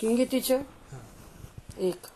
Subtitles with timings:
[0.00, 0.52] किंगिति च
[1.78, 2.06] एक।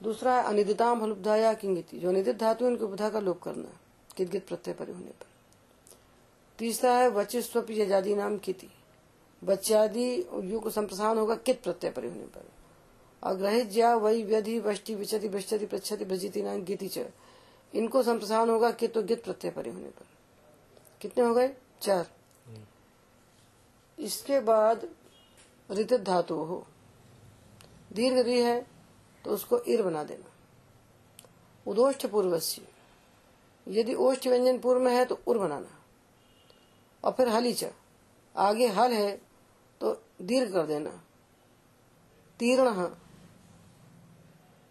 [0.00, 3.78] दूसरा है अनिदिताम हलुब्धाया किंगिति जो अनिदित धातु है, उनकी उपधा का लोप करना
[4.16, 5.26] किदगित प्रत्यय पर होने पर।
[6.58, 8.68] तीसरा है वचिस्वप यजादि नाम किति
[9.42, 10.06] बच्चादि
[10.44, 12.44] यु को संप्रसारण होगा कित प्रत्यय पर होने पर?
[13.22, 17.06] अग्रहित ज्या वही व्यधि वष्टि विचति विश्चति प्रच्छति भजिति नाम गीति च
[17.74, 20.06] इनको संप्रसारण होगा कित तो गित प्रत्यय पर होने पर।
[21.00, 21.54] कितने हो गए?
[21.82, 22.06] चार।
[23.98, 24.88] इसके बाद
[25.70, 26.66] ऋतित धातु हो।
[27.92, 28.66] दीर्घ री है
[29.24, 30.30] तो उसको इर बना देना।
[31.66, 32.62] उदोष्ठ पूर्वस्य
[33.68, 35.70] यदि ओष्ठ व्यंजन पूर्व में है तो उर बनाना।
[37.04, 37.56] और फिर हली
[38.36, 39.16] आगे हल है
[39.80, 40.90] तो दीर्घ कर देना।
[42.38, 42.86] तीर्ण।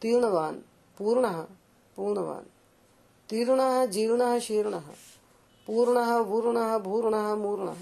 [0.02, 0.56] तीर्णवान।
[0.98, 1.42] पूर्ण।
[1.96, 2.46] पूर्णवान।
[3.30, 4.80] तीर्ण, जीर्ण, शीर्ण।
[5.68, 7.76] पूर्ण, वूर्ण, भूर्ण, मूर्ण।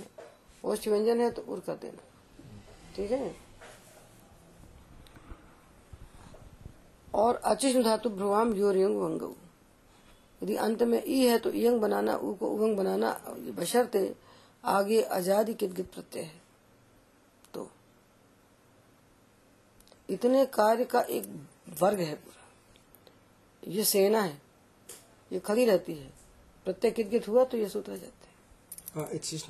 [0.65, 2.03] ओष्ठ व्यंजन है तो उर कर देना।
[2.95, 3.35] ठीक है?
[7.13, 9.35] और अचिष्ण धातु भ्रुवाम योर यंग वंग।
[10.43, 14.15] यदि अंत में ई है तो यंग बनाना ऊ को उंग बनाना बशर्ते
[14.65, 16.41] आगे आज़ादी किदगित प्रत्यय है।
[17.53, 17.71] तो
[20.09, 21.47] इतने कार्य का एक
[21.81, 22.47] वर्ग है पूरा।
[23.71, 24.41] ये सेना है
[25.31, 26.13] ये खड़ी रहती है।
[26.65, 28.35] प्रत्यय किदगित हुआ तो ये सूत्र जाते हैं।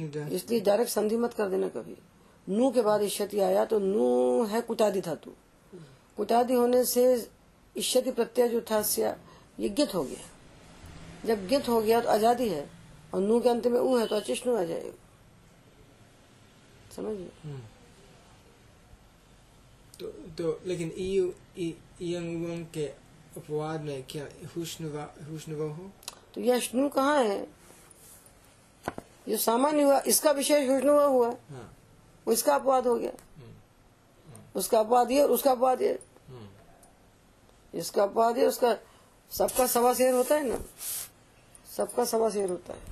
[0.10, 1.98] दा- इसलिए डायरेक्ट संधि मत कर देना कभी।
[2.48, 5.32] नू के बाद इष्यति आया तो नू है कुटादि धातु।
[6.18, 7.04] कुटादि होने से
[7.76, 8.84] इष्यति प्रत्यय जो था
[9.60, 12.70] ये गित हो गया। जब गित हो गया तो आज़ादी है
[13.14, 14.94] और नू के अंत में ऊ है तो अचिष्णु आ जाएगा।
[16.96, 17.30] समझिए
[20.00, 21.76] तो, तो लेकिन ई ई
[22.74, 22.86] के
[23.38, 25.92] अपवाद में क्या हुष्णवा हुष्णवा हो?
[26.34, 27.48] तो यह अश्नु कहाँ है?
[29.28, 31.70] ये सामान्य हुआ इसका विशेष विष्णु हुआ। हाँ।
[32.28, 33.12] उसका अपवाद हो गया।
[34.56, 36.00] उसका अपवाद ये और उसका अपवाद ये।
[37.74, 38.78] इसका अपवाद ये उसका
[39.32, 40.58] सबका सवा शेर होता है ना।
[41.78, 42.90] सबका सवा शेर होता है।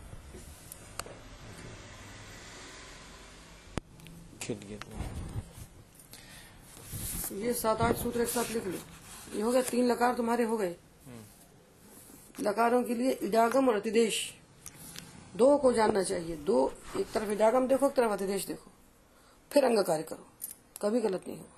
[7.32, 8.78] ये सात आठ सूत्र एक साथ लिख लो।
[9.36, 10.76] ये हो गया तीन लकार तुम्हारे हो गए।
[12.40, 14.34] लकारों के लिए इडागम और अतिदेश।
[15.36, 18.72] दो को जानना चाहिए। दो एक तरफ़ इडागम देखो एक तरफ़ अतिदेश देखो।
[19.52, 20.26] फिर अंग कार्य करो।
[20.82, 21.56] कभी गलत नहीं होगा।